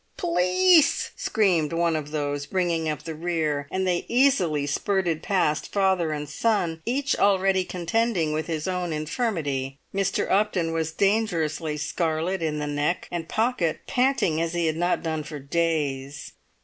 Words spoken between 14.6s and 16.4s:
had not done for days.